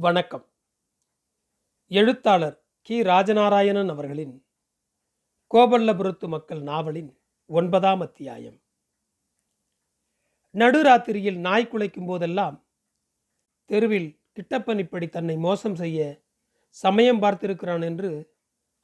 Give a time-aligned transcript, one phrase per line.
[0.00, 0.44] வணக்கம்.
[1.88, 3.02] எழுத்தாளர் கி.
[3.02, 4.46] ராஜநாராயணன் அவர்களின்
[5.54, 8.62] கோபல்லபுரத்து மக்கள் நாவலின் ஒன்பதாம் அத்தியாயம்.
[10.54, 12.66] நடுராத்திரியில் நாய் குலைக்கும் போதெல்லாம்
[13.66, 16.22] தெருவில் கிட்டப்பன் இப்படி தன்னை மோசம் செய்ய
[16.68, 18.36] சமயம் பார்த்திருக்கிறான் என்று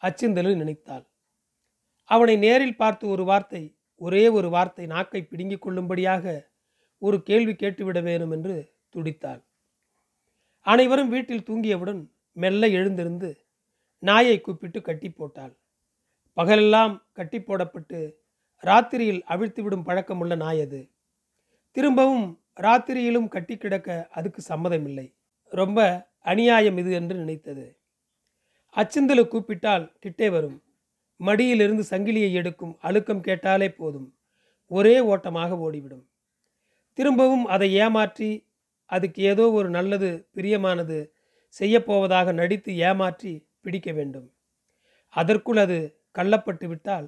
[0.02, 1.06] அச்சிந்தலு நினைத்தாள்.
[2.04, 6.52] அவனை நேரில் பார்த்து ஒரு வார்த்தை ஒரே ஒரு வார்த்தை நாக்கை பிடுங்கிக் கொள்ளும்படியாக
[6.98, 9.44] ஒரு கேள்வி கேட்டுவிட வேணும் என்று துடித்தாள்.
[10.66, 13.46] அனைவரும் வீட்டில் தூங்கியவுடன் மெல்ல எழுந்திருந்து
[13.98, 15.56] நாயை கூப்பிட்டு கட்டி போட்டாள்.
[16.32, 18.14] பகலெல்லாம் கட்டி போடப்பட்டு
[18.62, 20.90] ராத்திரியில் அவிழ்த்துவிடும் பழக்கமுள்ள நாய் அது.
[21.70, 25.14] திரும்பவும் ராத்திரியிலும் கட்டி கிடக்க அதுக்கு சம்மதமில்லை.
[25.48, 27.78] ரொம்ப அநியாயம் இது என்று நினைத்தது.
[28.68, 30.62] அச்சந்தலை கூப்பிட்டால் கிட்டே வரும்.
[31.16, 34.14] மடியிலிருந்து சங்கிலியை எடுக்கும் அழுக்கம் கேட்டாலே போதும்.
[34.66, 36.04] ஒரே ஓட்டமாக ஓடிவிடும்.
[36.92, 38.45] திரும்பவும் அதை ஏமாற்றி
[38.90, 40.98] அதுக்கு ஏதோ ஒரு நல்லது பிரியமானது
[41.56, 44.26] செய்யப்போவதாக நடித்து ஏமாற்றி பிடிக்க வேண்டும்.
[45.14, 45.78] அதற்குள் அது
[46.18, 47.06] கள்ளப்பட்டு விட்டால்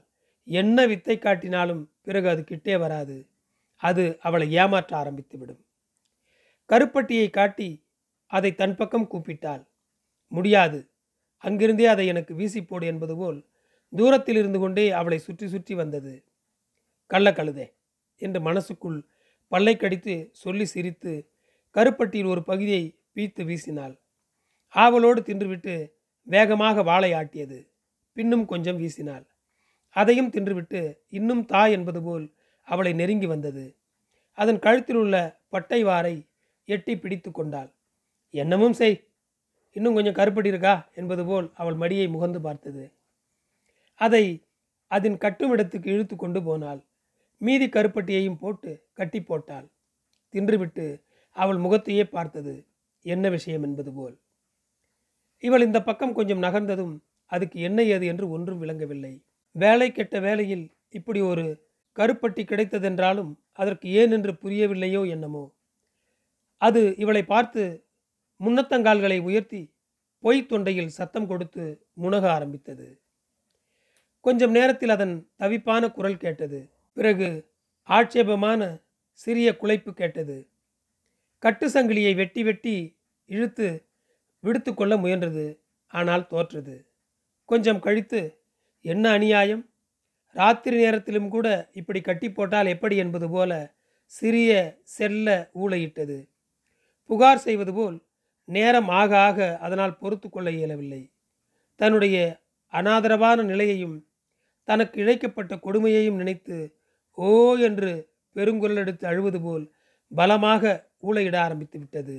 [0.49, 3.17] என்ன வித்தை காட்டினாலும் பிறகு அது கிட்டே வராது.
[3.83, 5.63] அது அவளை ஏமாற்ற ஆரம்பித்துவிடும்
[6.71, 7.69] கருப்பட்டியை காட்டி
[8.31, 9.63] அதை தன் பக்கம் கூப்பிட்டாள்.
[10.33, 10.79] முடியாது.
[11.45, 13.39] அங்கிருந்தே அதை எனக்கு வீசி போடு என்பது போல்
[13.93, 16.15] தூரத்தில் இருந்து கொண்டே அவளை சுற்றி சுற்றி வந்தது.
[17.11, 17.67] கள்ள கழுதே
[18.23, 18.99] என்று மனசுக்குள்
[19.53, 21.13] பல்லை கடித்து சொல்லி சிரித்து
[21.71, 24.01] கருப்பட்டியில் ஒரு பகுதியை பீத்து வீசினாள்.
[24.69, 25.91] ஆவலோடு தின்றுவிட்டு
[26.23, 27.69] வேகமாக வாளை ஆட்டியது.
[28.13, 29.27] பின்னும் கொஞ்சம் வீசினாள்.
[29.89, 33.77] அதையும் தின்றுவிட்டு இன்னும் தா என்பது போல் அவளை நெருங்கி வந்தது.
[34.33, 36.29] அதன் கழுத்தில் உள்ள பட்டை வாரை
[36.65, 37.75] எட்டி பிடித்து கொண்டாள்.
[38.33, 39.09] என்னமும் செய்.
[39.73, 40.91] இன்னும் கொஞ்சம் கருப்படி இருக்கா?
[40.95, 42.93] என்பது போல் அவள் மடியை முகந்து பார்த்தது.
[43.95, 44.43] அதை
[44.87, 46.85] அதன் கட்டுமிடத்துக்கு இழுத்து கொண்டு போனாள்.
[47.37, 49.69] மீதி கருப்பட்டியையும் போட்டு கட்டி போட்டாள்.
[50.33, 51.07] தின்றுவிட்டு
[51.39, 52.55] அவள் முகத்தையே பார்த்தது.
[53.07, 54.17] என்ன விஷயம் என்பது போல்.
[55.45, 56.95] இவள் இந்த பக்கம் கொஞ்சம் நகர்ந்ததும்
[57.33, 59.15] அதுக்கு என்ன ஏது என்று ஒன்றும் விளங்கவில்லை.
[59.57, 61.45] வேலை கெட்ட வேலையில் இப்படி ஒரு
[61.97, 65.45] கருப்பட்டி கிடைத்ததென்றாலும் அதற்கு ஏன் என்று புரியவில்லையோ என்னமோ.
[66.63, 67.63] அது இவளை பார்த்து
[68.41, 69.63] முன்னத்தங்கால்களை உயர்த்தி
[70.25, 71.65] பொய் தொண்டையில் சத்தம் கொடுத்து
[72.03, 72.89] முனக ஆரம்பித்தது.
[74.25, 76.61] கொஞ்சம் நேரத்தில் அதன் தவிப்பான குரல் கேட்டது.
[76.97, 77.29] பிறகு
[77.89, 78.63] ஆட்சேபமான
[79.21, 80.37] சிறிய குலைப்பு கேட்டது.
[81.39, 82.77] கட்டு சங்கிலியை வெட்டி வெட்டி
[83.29, 83.69] இழுத்து
[84.45, 85.47] விடுத்து கொள்ள முயன்றது.
[85.87, 86.77] ஆனால் தோற்றது.
[87.45, 88.21] கொஞ்சம் கழித்து
[88.81, 89.63] என்ன அநியாயம்?
[90.37, 93.53] ராத்திரி நேரத்திலும் கூட இப்படி கட்டி போட்டால் எப்படி என்பது போல
[94.07, 94.51] சிறிய
[94.83, 96.19] செல்ல ஊழையிட்டது
[97.11, 97.97] புகார் செய்வது போல்
[98.49, 101.01] நேரம் ஆக ஆக அதனால் பொறுத்து கொள்ள இயலவில்லை.
[101.81, 102.17] தன்னுடைய
[102.73, 103.97] அனாதரவான நிலையையும்
[104.65, 106.57] தனக்கு இழைக்கப்பட்ட கொடுமையையும் நினைத்து
[107.19, 107.93] ஓ என்று
[108.37, 109.65] பெருங்குரல் எடுத்து அழுவது போல்
[110.13, 110.63] பலமாக
[111.03, 112.17] ஊளையிட ஆரம்பித்து விட்டது.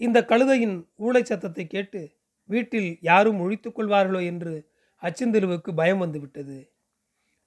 [0.00, 2.00] இந்த கழுதையின் ஊளை சத்தத்தை கேட்டு
[2.48, 4.54] வீட்டில் யாரும் ஒழித்துக் கொள்வார்களோ என்று
[5.02, 6.56] அச்சந்திருவுக்கு பயம் வந்துவிட்டது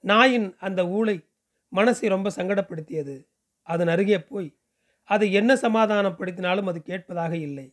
[0.04, 1.16] நாயின் அந்த ஊளை
[1.72, 3.16] மனசை ரொம்ப சங்கடப்படுத்தியது.
[3.68, 4.48] அதன் அருகே போய்
[5.04, 7.66] அதை என்ன சமாதானப்படுத்தினாலும் அது கேட்பதாக இல்லை.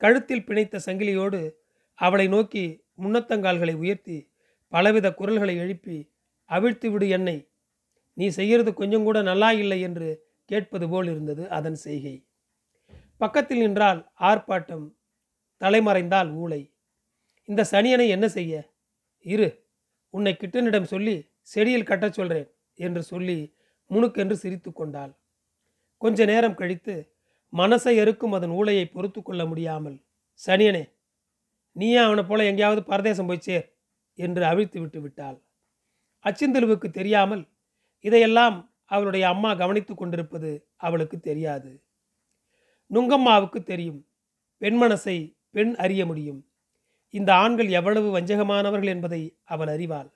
[0.00, 1.40] கழுத்தில் பிணைத்த சங்கிலியோடு
[1.98, 2.64] அவளை நோக்கி
[3.02, 4.18] முன்னத்தங்கால்களை உயர்த்தி
[4.72, 5.96] பலவித குரல்களை எழுப்பி
[6.50, 7.36] அவிழ்த்து விடு என்னை.
[8.16, 10.10] நீ செய்கிறது கொஞ்சம் கூட நல்லா இல்லை என்று
[10.50, 12.14] கேட்பது போல் இருந்தது அதன் செய்கை.
[13.16, 14.86] பக்கத்தில் நின்றால் ஆர்ப்பாட்டம்
[15.60, 16.62] தலைமறைந்தால் ஊளை
[17.48, 18.54] இந்த சனியனை என்ன செய்ய?
[19.24, 19.48] இரு
[20.14, 21.14] உன்னை கிட்டனிடம் சொல்லி
[21.52, 22.48] செடியில் கட்டச் சொல்றேன்
[22.78, 23.38] என்று சொல்லி
[23.90, 25.12] முணுக்கென்று சிரித்து கொண்டாள்.
[26.02, 26.94] கொஞ்ச நேரம் கழித்து
[27.52, 29.98] மனசை எருக்கும் அதன் ஊளையை பொறுத்து கொள்ள முடியாமல்
[30.40, 30.84] சனியனே
[31.76, 33.58] நீயே அவனை போல எங்கேயாவது பரதேசம் போய்ச்சே
[34.18, 35.38] என்று அவிழ்த்து விட்டு விட்டாள்.
[36.24, 37.44] அச்சிந்தலுவுக்கு தெரியாமல்
[38.04, 38.56] இதையெல்லாம்
[38.86, 41.82] அவளுடைய அம்மா கவனித்து கொண்டிருப்பது அவளுக்கு தெரியாது.
[42.94, 44.06] நுங்கம்மாவுக்கு தெரியும்
[44.58, 46.48] பெண் மனசை பெண் அறிய முடியும்.
[47.10, 50.12] இந்த ஆண்கள் எவ்வளவு வஞ்சகமானவர்கள் என்பதை அவள் அறிவாள்.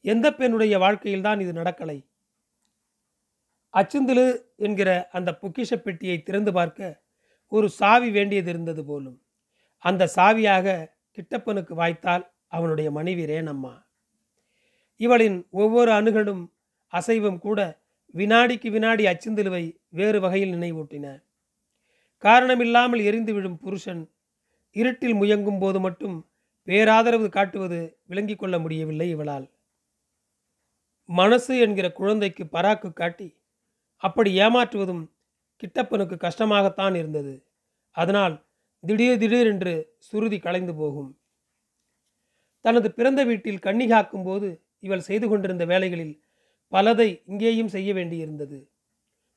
[0.00, 2.08] எந்த பெண்ணுடைய வாழ்க்கையில்தான் இது நடக்கலை?
[3.72, 7.02] அச்சுந்திலு என்கிற அந்த பொக்கிஷ பெட்டியை திறந்து பார்க்க
[7.46, 9.22] ஒரு சாவி வேண்டியது இருந்தது போலும்.
[9.78, 10.86] அந்த சாவியாக
[11.16, 13.82] கிட்டப்பனுக்கு வாய்த்தால் அவனுடைய மனைவி ரேணம்மா.
[14.96, 16.52] இவளின் ஒவ்வொரு அணுகளும்
[16.86, 17.79] அசைவும் கூட
[18.14, 21.06] வினாடிக்கு வினாடி அச்சந்திலுவை வேறு வகையில் நினைவூட்டின.
[22.22, 24.02] காரணமில்லாமல் எரிந்து விழும் புருஷன்
[24.76, 26.16] இருட்டில் முயங்கும் போது மட்டும்
[26.68, 29.46] பேராதரவு காட்டுவது விளங்கிக் கொள்ள முடியவில்லை இவளால்.
[31.08, 33.28] மனசு என்கிற குழந்தைக்கு பராக்கு காட்டி
[33.96, 35.02] அப்படி ஏமாற்றுவதும்
[35.62, 37.44] கிட்டப்பனுக்கு கஷ்டமாகத்தான் இருந்தது.
[37.96, 38.34] அதனால்
[38.84, 41.10] திடீர் திடீரென்று சுருதி கலைந்து போகும்.
[42.64, 44.48] தனது பிறந்த வீட்டில் கண்ணி காக்கும் போது
[44.78, 46.14] இவள் செய்து கொண்டிருந்த வேலைகளில்
[46.72, 48.68] பலதை இங்கேயும் செய்ய வேண்டியிருந்தது.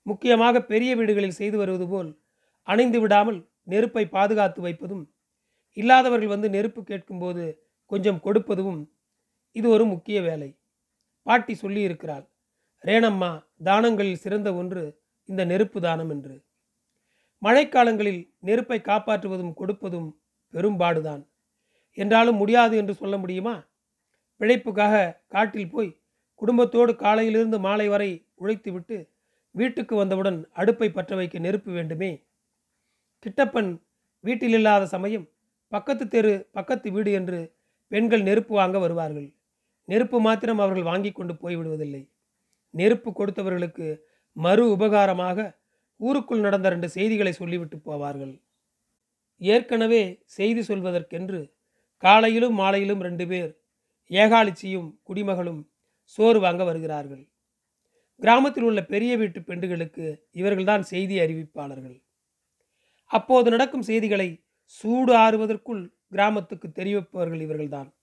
[0.02, 2.22] முக்கியமாக பெரிய வீடுகளில் செய்து வருவது போல்
[2.64, 5.12] அணைந்து விடாமல் நெருப்பை பாதுகாத்து வைப்பதும்
[5.74, 7.44] இல்லாதவர்கள் வந்து நெருப்பு கேட்கும்போது
[7.86, 8.92] கொஞ்சம் கொடுப்பதும்
[9.52, 10.50] இது ஒரு முக்கிய வேலை.
[11.22, 12.26] பாட்டி சொல்லியிருக்கிறாள்
[12.84, 14.84] ரேணம்மா தானங்களில் சிறந்த ஒன்று
[15.26, 16.36] இந்த நெருப்பு தானம் என்று.
[17.42, 20.10] மழைக்காலங்களில் நெருப்பை காப்பாற்றுவதும் கொடுப்பதும்
[20.54, 21.24] பெரும்பாடுதான்.
[21.98, 23.56] என்றாலும் முடியாது என்று சொல்ல முடியுமா?
[24.42, 24.96] பிழைப்புக்காக
[25.28, 26.03] காட்டில் போய்
[26.44, 28.12] குடும்பத்தோடு காலையிலிருந்து மாலை வரை
[28.42, 28.98] உழைத்துவிட்டு
[29.56, 32.10] வீட்டுக்கு வந்தவுடன் அடுப்பை பற்ற வைக்க நெருப்பு வேண்டுமே.
[33.26, 33.70] கிட்டப்பன்
[34.24, 35.26] வீட்டில் இல்லாத சமயம்
[35.72, 37.40] பக்கத்து தெரு பக்கத்து வீடு என்று
[37.92, 39.28] பெண்கள் நெருப்பு வாங்க வருவார்கள்.
[39.88, 42.04] நெருப்பு மாத்திரம் அவர்கள் வாங்கி கொண்டு போய்விடுவதில்லை.
[42.74, 43.88] நெருப்பு கொடுத்தவர்களுக்கு
[44.36, 45.48] மறு உபகாரமாக
[46.00, 48.34] ஊருக்குள் நடந்த ரெண்டு செய்திகளை சொல்லிவிட்டு போவார்கள்.
[49.42, 50.02] ஏற்கனவே
[50.38, 51.42] செய்தி சொல்வதற்கென்று
[52.04, 53.52] காலையிலும் மாலையிலும் ரெண்டு பேர்
[54.12, 55.62] ஏகாலிச்சியும் குடிமகளும்
[56.06, 57.28] சோறு வாங்க வருகிறார்கள்.
[58.18, 62.04] கிராமத்தில் உள்ள பெரிய வீட்டு பெண்டுகளுக்கு இவர்கள்தான் செய்தி அறிவிப்பாளர்கள்.
[63.06, 67.94] அப்போது நடக்கும் செய்திகளை சூடு ஆறுவதற்குள் கிராமத்துக்கு தெரிவிப்பவர்கள் இவர்கள்தான்.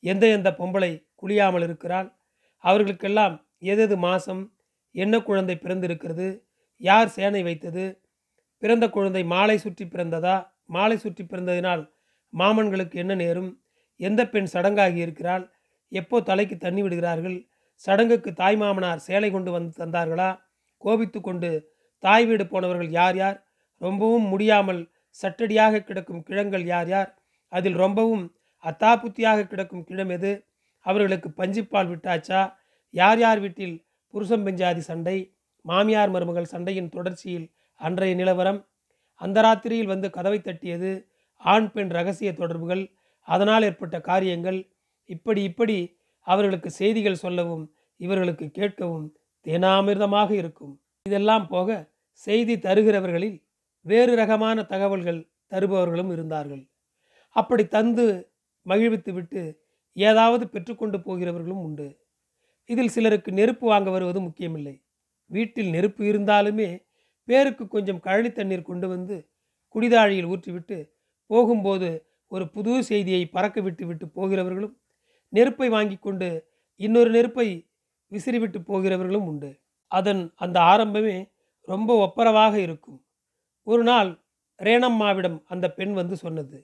[0.00, 2.16] எந்த எந்த பொம்பளை குளியாமல் இருக்கிறாள்?
[2.58, 4.56] அவர்களுக்கெல்லாம் எதது மாசம்?
[4.90, 6.44] என்ன குழந்தை பிறந்திருக்கிறது?
[6.76, 8.02] யார் சேனை வைத்தது?
[8.58, 10.46] பிறந்த குழந்தை மாலை சுற்றி பிறந்ததா?
[10.64, 11.92] மாலை சுற்றி பிறந்ததினால்
[12.32, 13.62] மாமன்களுக்கு என்ன நேரும்?
[13.96, 15.53] எந்த பெண் சடங்காகி இருக்கிறாள்?
[15.94, 17.36] எப்போ தலைக்கு தண்ணி விடுகிறார்கள்?
[17.84, 20.30] சடங்குக்கு தாய் மாமனார் சேலை கொண்டு வந்து தந்தார்களா?
[20.82, 21.50] கோபித்து கொண்டு
[22.02, 23.38] தாய் வீடு போனவர்கள் யார் யார்?
[23.80, 24.82] ரொம்பவும் முடியாமல்
[25.16, 27.10] சட்டடியாக கிடக்கும் கிழங்கள் யார் யார்?
[27.52, 28.24] அதில் ரொம்பவும்
[28.64, 30.32] அத்தாப்புத்தியாக கிடக்கும் கிழம் எது?
[30.86, 32.40] அவர்களுக்கு பஞ்சிப்பால் விட்டாச்சா?
[32.94, 33.76] யார் யார் வீட்டில்
[34.14, 35.16] புருஷம் பெஞ்சாதி சண்டை?
[35.64, 37.46] மாமியார் மருமகள் சண்டையின் தொடர்ச்சியில்
[37.80, 38.60] அன்றைய நிலவரம்?
[39.20, 40.90] அந்த ராத்திரியில் வந்து கதவை தட்டியது
[41.42, 42.84] ஆண் பெண் ரகசிய தொடர்புகள்
[43.28, 44.58] அதனால் ஏற்பட்ட காரியங்கள்
[45.08, 45.78] இப்படி இப்படி
[46.26, 47.64] அவர்களுக்கு செய்திகள் சொல்லவும்
[48.00, 49.06] இவர்களுக்கு கேட்கவும்
[49.46, 50.74] தேனாமிர்தமாக இருக்கும்.
[51.06, 51.68] இதெல்லாம் போக
[52.26, 53.42] செய்தி தருகிறவர்களில்
[53.86, 55.20] வேறு ரகமான தகவல்கள்
[55.52, 56.62] தருபவர்களும் இருந்தார்கள்.
[57.36, 58.06] அப்படி தந்து
[58.66, 59.42] மகிழ்வித்து விட்டு
[59.96, 61.86] ஏதாவது பெற்றுக்கொண்டு போகிறவர்களும் உண்டு.
[62.70, 64.74] இதில் சிலருக்கு நெருப்பு வாங்க வருவது முக்கியமில்லை.
[65.30, 66.68] வீட்டில் நெருப்பு இருந்தாலுமே
[67.28, 69.16] பேருக்கு கொஞ்சம் கழனி தண்ணீர் கொண்டு வந்து
[69.74, 70.78] குடிதாழியில் ஊற்றிவிட்டு
[71.30, 71.90] போகும்போது
[72.32, 74.74] ஒரு புது செய்தியை பறக்க விட்டு விட்டு போகிறவர்களும்
[75.34, 76.28] நெருப்பை வாங்கி கொண்டு
[76.80, 77.48] இன்னொரு நெருப்பை
[78.12, 79.50] விசிறிவிட்டு போகிறவர்களும் உண்டு.
[79.92, 81.16] அதன் அந்த ஆரம்பமே
[81.68, 82.98] ரொம்ப ஒப்பரவாக இருக்கும்.
[83.66, 84.10] ஒரு நாள்
[84.60, 86.58] ரேணம்மாவிடம் அந்த பெண் வந்து சொன்னது.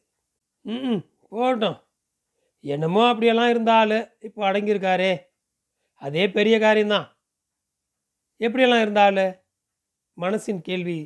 [0.64, 1.00] ம்
[1.32, 1.78] போட்டோம்
[2.64, 5.12] என்னமோ அப்படியெல்லாம் இருந்தாலும் இப்போ அடங்கியிருக்காரே.
[6.02, 7.06] அதே பெரிய காரியம்தான்.
[8.40, 9.32] எப்படியெல்லாம் இருந்தாலும்
[10.16, 10.99] மனசின் கேள்வி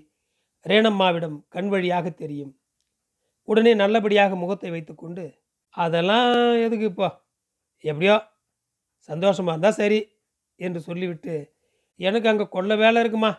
[0.66, 2.52] ரேணம்மாவிடம் கண் வழியாக தெரியும்.
[3.48, 5.24] உடனே நல்லபடியாக முகத்தை வைத்துக்கொண்டு
[5.74, 6.28] அதெல்லாம்
[6.66, 7.08] எதுக்கு இப்போ?
[7.84, 8.16] எப்படியோ
[9.08, 10.00] சந்தோஷமாக இருந்தால் சரி
[10.60, 11.34] என்று சொல்லிவிட்டு
[12.00, 13.32] எனக்கு அங்கே கொள்ள வேலை இருக்குமா?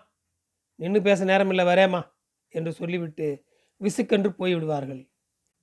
[0.80, 2.01] நின்று பேச நேரம் இல்லை வரேம்மா
[2.53, 3.27] என்று சொல்லிவிட்டு
[3.81, 5.01] விசுக்கென்று போய்விடுவார்கள்.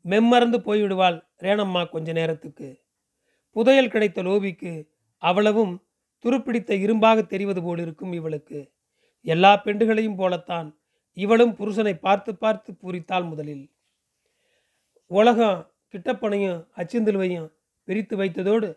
[0.04, 2.68] மெம்மறந்து போய்விடுவாள் ரேணம்மா கொஞ்ச நேரத்துக்கு.
[3.56, 4.72] புதையல் கிடைத்த லோபிக்கு
[5.22, 5.74] அவ்வளவும்
[6.24, 8.60] துருப்பிடித்த இரும்பாக தெரிவது போல் இருக்கும் இவளுக்கு.
[9.24, 10.68] எல்லா பெண்டுகளையும் போலத்தான்
[11.16, 13.64] இவளும் புருஷனை பார்த்து பார்த்து பூரித்தாள் முதலில்.
[15.10, 15.58] உலகம்
[15.94, 17.48] கிட்டப்பனையும் அச்சிந்தில்வையும்
[17.88, 18.68] பிரித்து வைத்ததோடு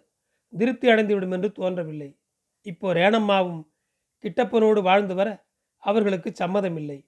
[0.53, 2.09] திருப்தி அடைந்துவிடும் என்று தோன்றவில்லை.
[2.61, 3.61] இப்போ ரேணம்மாவும்
[4.23, 5.29] கிட்டப்பனோடு வாழ்ந்து வர
[5.83, 6.99] அவர்களுக்கு சம்மதமில்லை.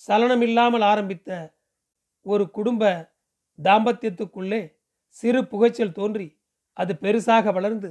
[0.00, 1.30] சலனமில்லாமல் ஆரம்பித்த
[2.26, 2.92] ஒரு குடும்ப
[3.58, 4.62] தாம்பத்தியத்துக்குள்ளே
[5.08, 6.28] சிறு புகைச்சல் தோன்றி
[6.72, 7.90] அது பெருசாக வளர்ந்து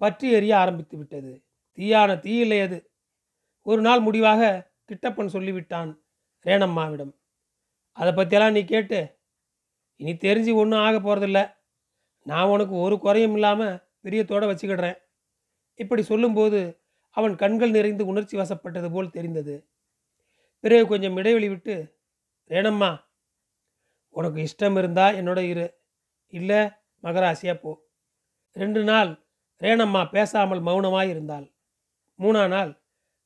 [0.00, 1.32] பற்றி எறிய ஆரம்பித்து விட்டது.
[1.78, 2.78] தீயான தீயில்லை அது.
[3.66, 4.42] ஒரு நாள் முடிவாக
[4.88, 5.90] கிட்டப்பன் சொல்லிவிட்டான்
[6.46, 7.12] ரேணம்மாவிடம்.
[7.96, 8.98] அதை பற்றியெல்லாம் நீ கேட்டு
[10.00, 11.40] இனி தெரிஞ்சு ஒன்றும் ஆக போகிறதில்ல
[12.22, 14.98] நான் உனக்கு ஒரு குறையும் இல்லாமல் பிரியத்தோடு வச்சுக்கிடுறேன்.
[15.74, 16.60] இப்படி சொல்லும்போது
[17.16, 19.54] அவன் கண்கள் நிறைந்து உணர்ச்சி வசப்பட்டது போல் தெரிந்தது.
[20.60, 21.96] பிறகு கொஞ்சம் இடைவெளி விட்டு
[22.50, 22.90] ரேணம்மா
[24.08, 25.66] உனக்கு இஷ்டம் இருந்தால் என்னோட இரு.
[26.26, 26.60] இல்லை
[27.02, 27.72] மகராசியா போ.
[28.52, 29.10] ரெண்டு நாள்
[29.60, 31.46] ரேணம்மா பேசாமல் மௌனமாய் இருந்தாள்.
[32.18, 32.82] மூணா நாள்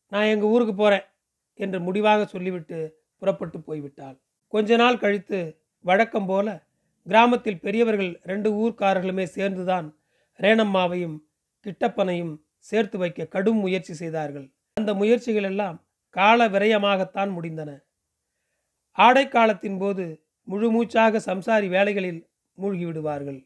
[0.09, 1.07] நான் எங்கள் ஊருக்கு போகிறேன்
[1.55, 2.79] என்று முடிவாக சொல்லிவிட்டு
[3.17, 4.17] புறப்பட்டு போய்விட்டாள்.
[4.49, 5.39] கொஞ்ச நாள் கழித்து
[5.85, 6.67] வழக்கம் போல
[7.07, 9.89] கிராமத்தில் பெரியவர்கள் ரெண்டு ஊர்க்காரர்களுமே சேர்ந்துதான்
[10.41, 11.17] ரேணம்மாவையும்
[11.67, 14.47] கிட்டப்பனையும் சேர்த்து வைக்க கடும் முயற்சி செய்தார்கள்.
[14.77, 15.77] அந்த முயற்சிகள் எல்லாம்
[16.17, 17.71] கால விரயமாகத்தான் முடிந்தன.
[18.99, 20.05] ஆடை காலத்தின் போது
[20.49, 22.21] முழு மூச்சாக சம்சாரி வேலைகளில்
[22.59, 23.41] மூழ்கிவிடுவார்கள்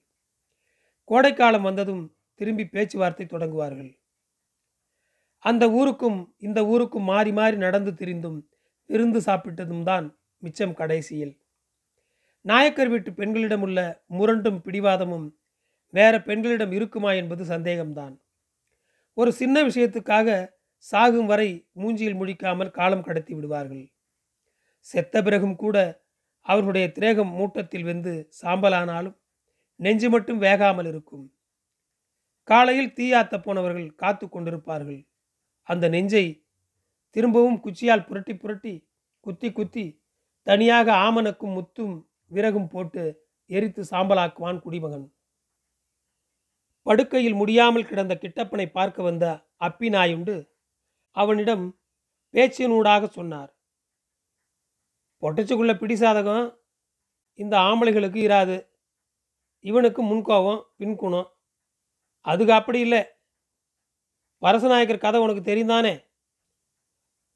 [1.10, 2.04] கோடைக்காலம் வந்ததும்
[2.40, 3.90] திரும்பி பேச்சுவார்த்தை தொடங்குவார்கள்.
[5.44, 8.38] அந்த ஊருக்கும் இந்த ஊருக்கும் மாறி மாறி நடந்து திரிந்தும்
[8.90, 10.06] விருந்து சாப்பிட்டதும் தான்
[10.42, 11.34] மிச்சம் கடைசியில்.
[12.40, 15.34] நாயக்கர் வீட்டு பெண்களிடம் உள்ள முரண்டும் பிடிவாதமும்
[15.90, 18.20] வேற பெண்களிடம் இருக்குமா என்பது சந்தேகம்தான்.
[19.14, 23.92] ஒரு சின்ன விஷயத்துக்காக சாகும் வரை மூஞ்சியில் முழிக்காமல் காலம் கடத்தி விடுவார்கள்.
[24.80, 26.06] செத்த பிறகும் கூட
[26.40, 29.16] அவர்களுடைய திரேகம் மூட்டத்தில் வெந்து சாம்பலானாலும்
[29.76, 31.32] நெஞ்சு மட்டும் வேகாமல் இருக்கும்.
[32.42, 35.08] காலையில் தீயாத்த போனவர்கள் காத்து கொண்டிருப்பார்கள்.
[35.62, 36.46] அந்த நெஞ்சை
[37.10, 38.88] திரும்பவும் குச்சியால் புரட்டி புரட்டி
[39.20, 40.02] குத்தி குத்தி
[40.42, 43.02] தனியாக ஆமணக்கும் முத்தும் விறகும் போட்டு
[43.46, 45.14] எரித்து சாம்பலாக்குவான் குடிமகன்.
[46.82, 50.50] படுக்கையில் முடியாமல் கிடந்த கிட்டப்பனை பார்க்க வந்த அப்பி நாயுண்டு
[51.10, 51.80] அவனிடம்
[52.32, 53.56] பேச்சினூடாக சொன்னார்.
[55.22, 56.58] பொட்டச்சுக்குள்ள பிடிசாதகம்
[57.34, 58.56] இந்த ஆம்பளைகளுக்கு இராது.
[59.58, 61.28] இவனுக்கு முன்கோவம் பின்குணம்.
[62.20, 63.02] அதுக்கு அப்படி இல்லை.
[64.42, 66.06] வரசநாயகர் கதை உனக்கு தெரிந்தானே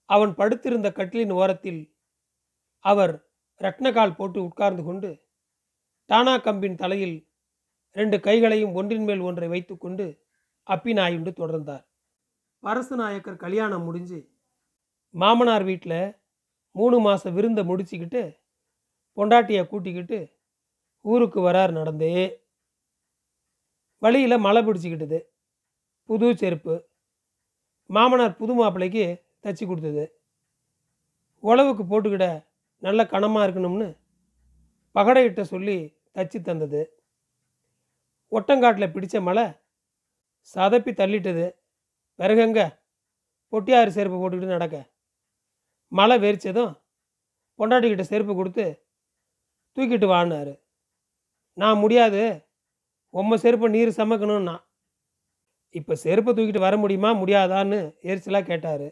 [0.04, 1.96] அவன் படுத்திருந்த கட்டிலின் ஓரத்தில்
[2.78, 3.31] அவர்
[3.62, 5.10] ரத்னகால் போட்டு உட்கார்ந்து கொண்டு
[6.10, 7.16] டானா கம்பின் தலையில்
[7.96, 10.04] ரெண்டு கைகளையும் ஒன்றின் மேல் ஒன்றை வைத்துக்கொண்டு
[10.66, 11.84] அப்பி நாயுண்டு தொடர்ந்தார்.
[12.62, 14.18] பரசு நாயக்கர் கல்யாணம் முடிஞ்சு
[15.14, 16.00] மாமனார் வீட்டில்
[16.70, 18.22] மூணு மாதம் விருந்தை முடிச்சுக்கிட்டு
[19.16, 20.18] பொண்டாட்டியை கூட்டிக்கிட்டு
[21.04, 22.12] ஊருக்கு வரார் நடந்தே.
[24.02, 25.18] வழியில் மழை பிடிச்சிக்கிட்டது.
[26.04, 26.74] புது செருப்பு.
[27.90, 29.04] மாமனார் புது மாப்பிள்ளைக்கு
[29.42, 30.04] தச்சு கொடுத்தது.
[31.42, 32.26] உழவுக்கு போட்டுக்கிட
[32.82, 33.88] நல்ல கனமாக இருக்கணும்னு
[34.94, 35.76] பகடையிட்ட சொல்லி
[36.14, 36.82] தச்சு தந்தது.
[38.32, 39.44] ஒட்டங்காட்டில் பிடித்த மழை
[40.54, 41.46] சதப்பி தள்ளிட்டது.
[42.18, 42.60] பிறகுங்க
[43.52, 44.76] பொட்டியாறு செருப்பு போட்டுக்கிட்டு நடக்க.
[45.92, 46.72] மழை வெறிச்சதும்
[47.58, 48.66] பொண்டாட்டிக்கிட்ட செருப்பு கொடுத்து
[49.76, 50.54] தூக்கிட்டு வானாரு
[51.58, 52.22] நான் முடியாது
[53.14, 54.56] உம்ம செருப்பை நீர் சமைக்கணும்னா.
[55.70, 57.78] இப்போ செருப்பை தூக்கிட்டு வர முடியுமா முடியாதான்னு
[58.10, 58.86] எரிச்சலாக கேட்டார்.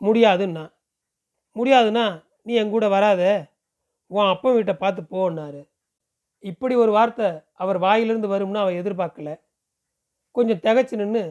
[0.00, 0.64] முடியாதுன்னா.
[1.56, 2.06] முடியாதுன்னா
[2.48, 3.22] நீ என் கூட வராத.
[4.10, 5.60] உன் அப்பன் வீட்டை பார்த்து போன்னாரு
[6.44, 9.30] இப்படி ஒரு வார்த்தை அவர் வாயிலிருந்து வரும்னு அவன் எதிர்பார்க்கல.
[10.30, 11.22] கொஞ்சம் திகச்சு நின்று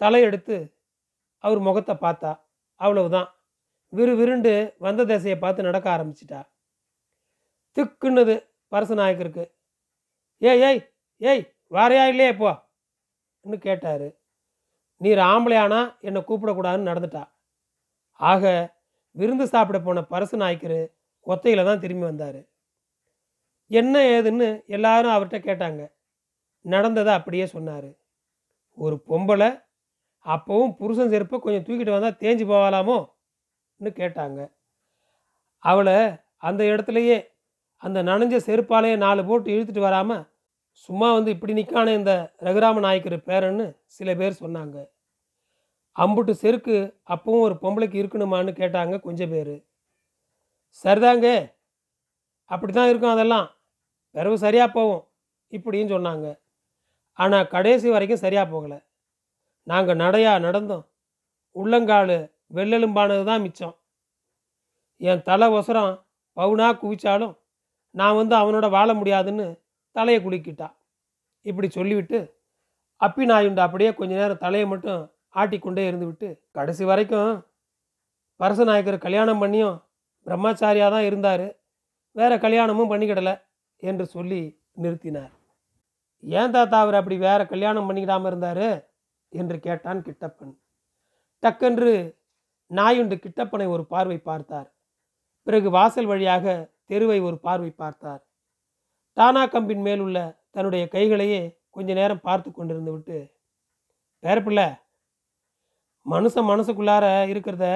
[0.00, 0.56] தலையெடுத்து
[1.38, 2.40] அவர் முகத்தை பார்த்தா.
[2.80, 3.28] அவ்வளவுதான்.
[3.88, 6.40] விறு விருண்டு வந்த திசையை பார்த்து நடக்க ஆரம்பிச்சிட்டா.
[7.76, 8.34] திக்குன்னுது
[8.72, 9.44] பரசநாயக்கருக்கு.
[10.42, 10.80] ஏய் ஏய்
[11.20, 12.52] ஏய் வாரையா இல்லையே இப்போ?
[13.44, 14.08] ன்னு கேட்டார்.
[15.00, 17.22] நீர் ஆம்பளையானா என்னை கூப்பிடக்கூடாதுன்னு நடந்துட்டா.
[18.20, 18.73] ஆக
[19.16, 20.80] விருந்து சாப்பிட போன பரசு நாயக்கர்
[21.26, 22.40] ஒத்தையில் தான் திரும்பி வந்தார்.
[23.70, 25.82] என்ன ஏதுன்னு எல்லாரும் அவர்கிட்ட கேட்டாங்க.
[26.64, 27.90] நடந்ததை அப்படியே சொன்னார்.
[28.78, 29.48] ஒரு பொம்பளை
[30.26, 34.40] அப்போவும் புருஷன் செருப்பை கொஞ்சம் தூக்கிட்டு வந்தால் தேஞ்சு போகலாமோன்னு கேட்டாங்க.
[35.58, 35.96] அவளை
[36.36, 37.18] அந்த இடத்துலையே
[37.82, 40.24] அந்த நனைஞ்ச செருப்பாலேயே நாலு போட்டு இழுத்துட்டு வராமல்
[40.72, 43.66] சும்மா வந்து இப்படி நிற்கான இந்த ரகுராம நாயக்கர் பேரன்னு
[43.96, 44.76] சில பேர் சொன்னாங்க.
[45.96, 46.76] அம்புட்டு செருக்கு
[47.14, 49.54] அப்பவும் ஒரு பொம்பளைக்கு இருக்கணுமான்னு கேட்டாங்க கொஞ்சம் பேர்.
[50.84, 51.26] சரிதாங்க
[52.50, 53.46] அப்படி தான் இருக்கும் அதெல்லாம்.
[54.14, 55.04] பிறகு சரியாக போகும்
[55.52, 56.26] இப்படின்னு சொன்னாங்க.
[57.18, 58.78] ஆனால் கடைசி வரைக்கும் சரியாக போகலை.
[59.66, 60.84] நாங்கள் நடையாக நடந்தோம்.
[61.56, 62.16] உள்ளங்கால்
[62.56, 63.74] வெள்ளெலும்பானது தான் மிச்சம்.
[65.00, 65.92] என் தலை ஒசரம்
[66.36, 67.34] பவுனா குவிச்சாலும்
[67.94, 69.46] நான் வந்து அவனோட வாழ முடியாதுன்னு
[69.96, 70.68] தலையை குலுக்கிட்டா.
[71.46, 72.18] இப்படி சொல்லிவிட்டு
[73.00, 75.02] அப்பி நாயுண்டு அப்படியே கொஞ்ச நேரம் தலையை மட்டும்
[75.34, 77.32] ஆட்டிக்கொண்டே இருந்துவிட்டு கடைசி வரைக்கும்
[78.40, 79.76] பரசநாயக்கர் கல்யாணம் பண்ணியும்
[80.26, 81.46] பிரம்மச்சாரியாக தான் இருந்தார்.
[82.16, 83.34] வேற கல்யாணமும் பண்ணிக்கிடலை
[83.82, 84.40] என்று சொல்லி
[84.82, 85.32] நிறுத்தினார்.
[86.22, 88.68] ஏன் தாத்தா அவர் அப்படி வேற கல்யாணம் பண்ணிக்கிடாமல் இருந்தார்?
[89.32, 90.54] என்று கேட்டான் கிட்டப்பன்.
[91.42, 91.92] டக்கென்று
[92.70, 94.68] நாயுண்டு கிட்டப்பனை ஒரு பார்வை பார்த்தார்.
[95.46, 96.54] பிறகு வாசல் வழியாக
[96.86, 98.22] தெருவை ஒரு பார்வை பார்த்தார்.
[99.16, 100.18] டானா கம்பின் மேலுள்ள
[100.50, 103.18] தன்னுடைய கைகளையே கொஞ்ச நேரம் பார்த்து கொண்டிருந்து விட்டு
[104.22, 104.66] பேரப்பிள்ளை
[106.06, 107.66] மனுஷன் மனசுக்குள்ளார இருக்கிறத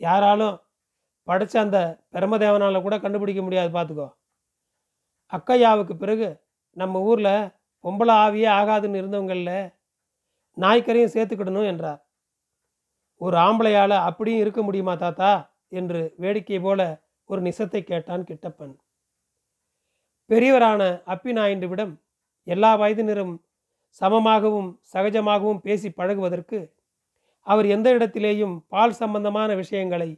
[0.00, 0.56] யாராலும்
[1.28, 1.78] படைச்ச அந்த
[2.12, 4.08] பிரமதேவனால் கூட கண்டுபிடிக்க முடியாது பார்த்துக்கோ
[5.32, 6.28] அக்கையாவுக்கு பிறகு
[6.76, 7.34] நம்ம ஊரில்
[7.84, 9.56] பொம்பளை ஆவியே ஆகாதுன்னு இருந்தவங்களில்
[10.56, 12.00] நாய்க்கரையும் சேர்த்துக்கிடணும் என்றார்.
[13.20, 15.30] ஒரு ஆம்பளையால் அப்படியும் இருக்க முடியுமா தாத்தா?
[15.68, 16.80] என்று வேடிக்கை போல
[17.30, 18.74] ஒரு நிசத்தை கேட்டான் கிட்டப்பன்.
[20.30, 21.92] பெரியவரான அப்பி நாயுண்டுவிடம்
[22.46, 23.34] எல்லா வயதினரும்
[24.00, 26.58] சமமாகவும் சகஜமாகவும் பேசி பழகுவதற்கு
[27.48, 30.10] அவர் எந்த இடத்திலேயும் பால் சம்பந்தமான விஷயங்களை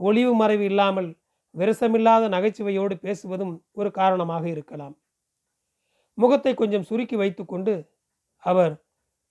[0.00, 1.10] ஒளிவு மறைவு இல்லாமல்
[1.54, 4.94] விரசமில்லாத நகைச்சுவையோடு பேசுவதும் ஒரு காரணமாக இருக்கலாம்.
[6.18, 7.74] முகத்தை கொஞ்சம் சுருக்கி வைத்துக்கொண்டு
[8.44, 8.74] அவர்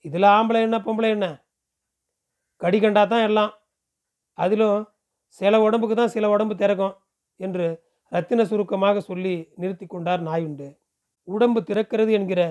[0.05, 1.27] இதில் ஆம்பளை என்ன பொம்பளை என்ன?
[2.61, 3.53] கடிகண்டா தான் எல்லாம்.
[4.37, 4.79] அதிலும்
[5.39, 6.95] சில உடம்புக்கு தான் சில உடம்பு திறக்கும்
[7.39, 7.65] என்று
[8.11, 10.67] ரத்தின சுருக்கமாக சொல்லி நிறுத்தி கொண்டார் நாயுண்டு.
[11.27, 12.41] உடம்பு திறக்கிறது என்கிற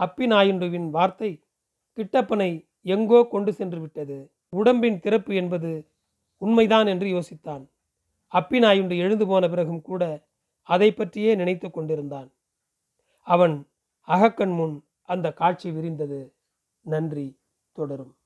[0.00, 1.30] அப்பி நாயுண்டுவின் வார்த்தை
[1.98, 2.50] கிட்டப்பனை
[2.94, 4.18] எங்கோ கொண்டு சென்று விட்டது.
[4.48, 5.90] உடம்பின் திறப்பு என்பது
[6.36, 7.68] உண்மைதான் என்று யோசித்தான்.
[8.32, 10.26] அப்பினாயுண்டு எழுந்து போன பிறகும் கூட
[10.62, 12.32] அதை பற்றியே நினைத்து கொண்டிருந்தான்.
[13.22, 13.68] அவன்
[14.08, 16.34] அகக்கண் முன் அந்த காட்சி விரிந்தது.
[16.80, 17.38] நன்றி
[17.72, 18.16] தொடரும்.